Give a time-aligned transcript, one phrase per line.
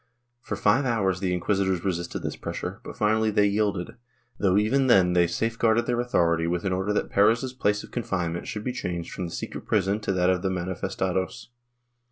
[0.41, 3.97] For five hours the inquisitors resisted this pressure, but finally they yielded,
[4.39, 8.47] though even then they safeguarded their authority with an order that Perez's place of confinement
[8.47, 11.49] should be changed from the secret prison to that of the manifestados.